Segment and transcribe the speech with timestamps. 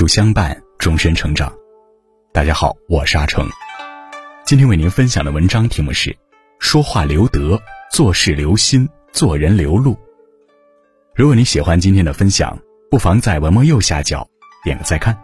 [0.00, 1.52] 主相伴，终身成长。
[2.32, 3.46] 大家好，我是阿成。
[4.46, 6.16] 今天为您分享的文章题目是：
[6.58, 7.60] 说话留德，
[7.92, 9.94] 做事留心，做人留路。
[11.14, 12.58] 如果你喜欢今天的分享，
[12.90, 14.26] 不妨在文末右下角
[14.64, 15.14] 点个再看。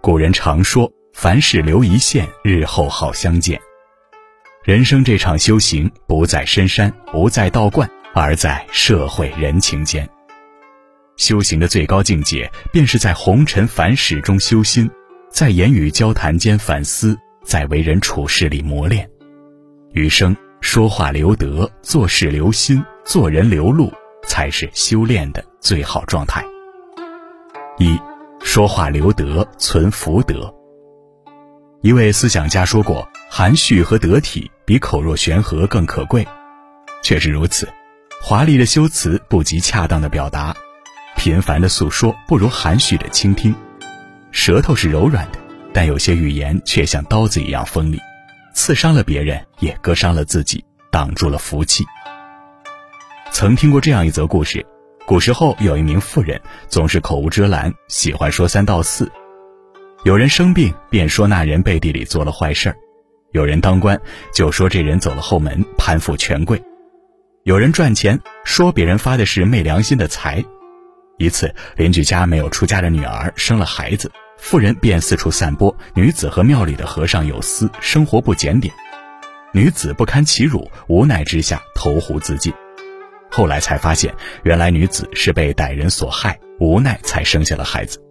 [0.00, 3.60] 古人常说：“凡事留一线，日后好相见。”
[4.62, 10.08] 人生这场修行，不在深山，不在道观，而在社会人情间。
[11.20, 14.90] 修行的最高境界，便是在红尘凡事中修心，
[15.30, 19.06] 在言语交谈间反思，在为人处事里磨练。
[19.92, 23.92] 余生说话留德，做事留心，做人留路，
[24.26, 26.42] 才是修炼的最好状态。
[27.76, 28.00] 一，
[28.40, 30.50] 说话留德，存福德。
[31.82, 36.26] 一位思想家说过：“含蓄和得体，比口若悬河更可贵。”
[37.04, 37.68] 确实如此，
[38.22, 40.56] 华丽的修辞不及恰当的表达。
[41.20, 43.54] 频繁的诉说不如含蓄的倾听，
[44.30, 45.38] 舌头是柔软的，
[45.70, 48.00] 但有些语言却像刀子一样锋利，
[48.54, 51.84] 刺伤了别人，也割伤了自己，挡住了福气。
[53.32, 54.64] 曾听过这样一则故事：
[55.06, 59.06] 古时候有一名妇人，总是口无遮拦，喜欢说三道四。
[60.04, 62.74] 有人生病，便说那人背地里做了坏事儿；
[63.32, 64.00] 有人当官，
[64.32, 66.56] 就说这人走了后门，攀附权贵；
[67.44, 70.42] 有人赚钱，说别人发的是昧良心的财。
[71.20, 78.72] 一次，邻居家没有出嫁的女儿生了孩子，妇人便四处散播女子和庙里的和尚有私，生活不检点。
[79.52, 82.50] 女子不堪其辱，无奈之下投湖自尽。
[83.30, 88.02] 后来才发现，原来女子是被歹人所害，无奈才生下了孩子。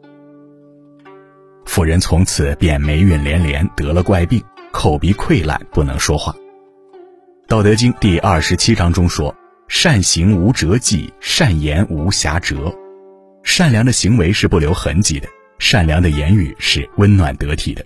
[1.66, 4.40] 妇人从此便霉运连连，得了怪病，
[4.72, 6.32] 口鼻溃烂，不能说话。
[7.48, 9.36] 《道德经》第二十七章中说
[9.68, 12.72] ：“善行无辙迹，善言无瑕谪。”
[13.44, 15.28] 善良的行为是不留痕迹的，
[15.58, 17.86] 善良的言语是温暖得体的。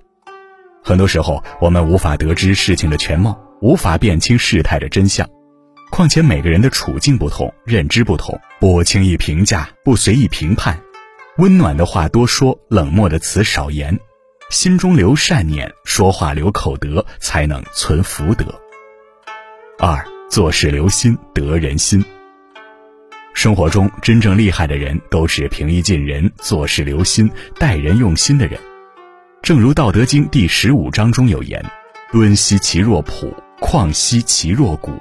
[0.83, 5.27] 很多时候，我们无法得知事情的全貌，无法辨清事态的真相。
[5.91, 10.79] 况且每个人的处境不同，认知不同，不轻易评价，不随意评判。
[11.37, 13.97] 温暖的话多说，冷漠的词少言。
[14.49, 18.45] 心中留善念，说话留口德，才能存福德。
[19.79, 22.03] 二，做事留心，得人心。
[23.43, 28.57] 生活中真正厉害的人，都是平易近人、做事留心、待人用心的人。
[29.41, 31.61] 正如《道德经》第十五章中有言
[32.09, 34.93] ：“敦兮其若朴，旷兮其若谷。”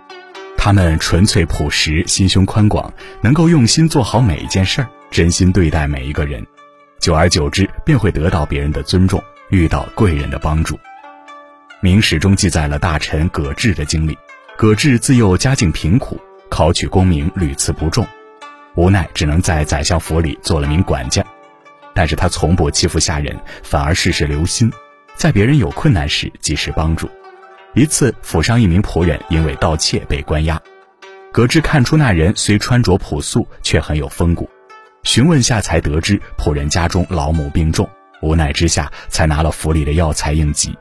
[0.58, 6.44] 他们纯粹朴实，心胸宽广，能够用心做好每一件事儿，真心对待每一个人，
[6.98, 10.76] 久而久之便会得到别人的尊重，遇到贵人的帮助。
[11.80, 14.18] 明史中记载了大臣葛稚的经历。
[14.56, 16.20] 葛稚自幼家境贫苦，
[16.50, 18.04] 考取功名屡次不中。
[18.74, 21.24] 无奈只能在宰相府里做了名管家，
[21.94, 24.72] 但是他从不欺负下人，反而事事留心，
[25.14, 27.10] 在别人有困难时及时帮助。
[27.74, 30.60] 一次，府上一名仆人因为盗窃被关押，
[31.32, 34.48] 葛稚看出那人虽穿着朴素，却很有风骨，
[35.02, 37.88] 询问下才得知仆人家中老母病重，
[38.22, 40.74] 无奈之下才拿了府里的药材应急。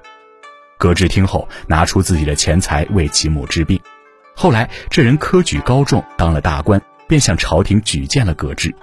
[0.78, 3.80] 葛稚听后，拿出自己的钱财为其母治病。
[4.36, 6.82] 后来这人科举高中，当了大官。
[7.12, 8.74] 便向朝廷举荐了葛稚，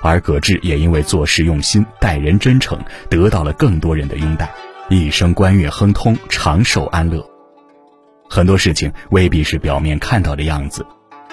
[0.00, 2.76] 而葛稚也因为做事用心、待人真诚，
[3.08, 4.50] 得到了更多人的拥戴，
[4.88, 7.24] 一生官运亨通，长寿安乐。
[8.28, 10.84] 很多事情未必是表面看到的样子，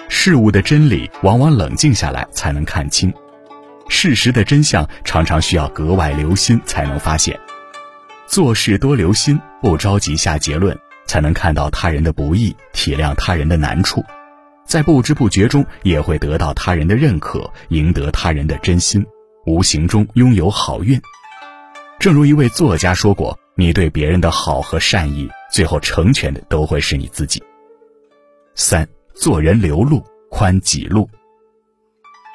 [0.10, 3.12] 事物的真理往往冷静下来才能看清，
[3.90, 7.36] 事实的真相常常需要格外留心才能发现。
[8.28, 10.78] 做事多留心，不着急下结论，
[11.08, 14.06] 才能看到他人的不易，体谅他人的难处。
[14.68, 19.04] 在不知不觉中，也会得到他人的认可，赢得他人的真心，
[19.46, 21.02] 无形中拥有好运。
[21.98, 27.42] 正如一位作家说过：“你对别人的好和善意，最后成全的都会是你自己。”
[28.56, 31.06] 三，做人留路，宽己路。《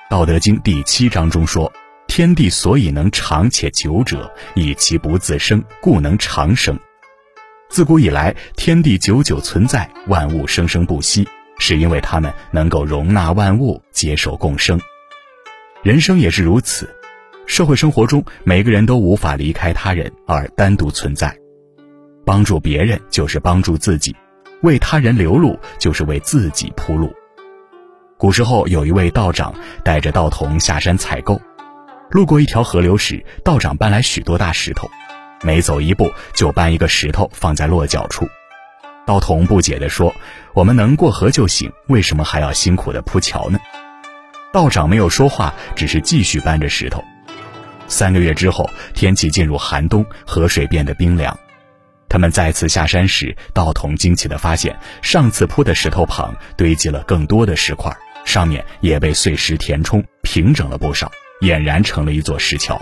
[0.09, 1.71] 道德经》第七章中说
[2.09, 6.79] ：“天地所以能长且久者，以其不自生，故能长生。”
[7.69, 11.29] 自古以来，天地久久存在，万物生生不息。
[11.64, 14.81] 是因为他们能够容纳万物，接受共生。
[15.85, 16.93] 人生也是如此，
[17.47, 21.32] 社会生活中每个人都无法离开他人而单独存在。
[22.26, 24.12] 帮助别人就是帮助自己，
[24.62, 27.14] 为他人留路就是为自己铺路。
[28.19, 29.55] 古时候有一位道长
[29.85, 31.41] 带着道童下山采购，
[32.11, 34.91] 路过一条河流时，道长搬来许多大石头，
[35.44, 38.26] 每走一步就搬一个石头放在落脚处。
[39.07, 40.15] 道童不解地说
[40.55, 43.59] ：“我们能过河就行，为什么还要辛苦地铺桥呢？”
[44.53, 47.03] 道长没有说话，只是继续搬着石头。
[47.89, 51.37] 三个月之后，天气进入寒冬，河水变得冰凉。
[52.09, 57.95] 他们再次下山时，道童惊奇地发现，上次铺的石头旁堆积了更多的石块，
[58.25, 61.11] 上面也被碎石填充，平整了不少，
[61.41, 62.81] 俨然成了一座石桥。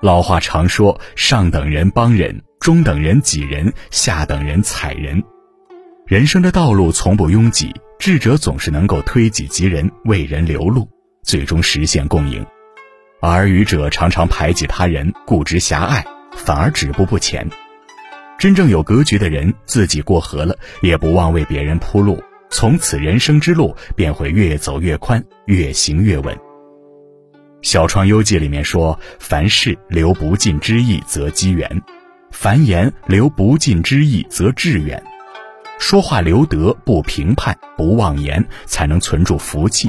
[0.00, 5.22] 老话常说：“上等人帮人，中等人挤人，下等人踩人。”
[6.06, 10.86] 人生的道路从不拥挤，智者总是能够推己及人，为人留路，
[11.22, 12.44] 最终实现共赢；
[13.22, 16.04] 而愚者常常排挤他人，固执狭隘，
[16.36, 17.48] 反而止步不前。
[18.38, 26.36] 真正有格局的人，自己过河了，也不忘为别人铺路，从此人生之路便会越走越宽，越行越稳。
[27.62, 31.66] 《小窗幽记》里面说：“凡事留不尽之意，则机缘；
[32.30, 35.02] 凡言留不尽之意，则致远。
[35.78, 39.88] 说话留德，不评判，不妄言，才能存住福气；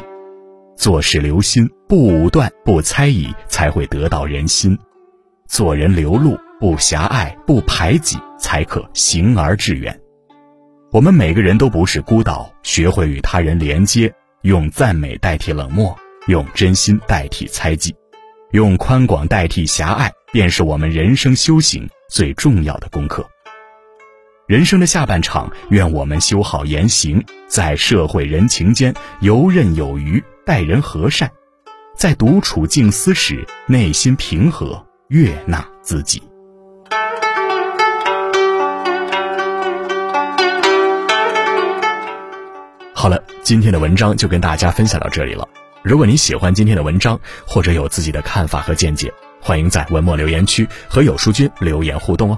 [0.75, 4.75] 做事留心，不武断，不猜疑，才会得到人心；
[5.47, 9.99] 做人留路。”不狭隘，不排挤，才可行而致远。
[10.89, 14.11] 我们每个人都不是孤岛，学会与他人连接，
[14.43, 15.93] 用赞美代替冷漠，
[16.27, 17.93] 用真心代替猜忌，
[18.51, 23.27] 用宽广代替狭隘，便是我们人生修行最重要的功课。
[24.47, 31.27] 人生的下半场，愿我们修好言行，在社会人情间游刃有余，待人和善，
[31.97, 36.21] 在独处静思时，内心平和，悦纳自己。
[42.93, 45.49] 好了，今天的文章就跟大家分享到这里了。
[45.81, 52.37] 如果你喜欢今天的文章，或者有自己的看法和见解，欢迎在文末留言区和有书君留言互动哦。